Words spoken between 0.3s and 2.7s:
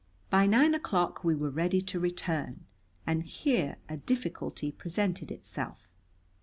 By nine o'clock we were ready to return.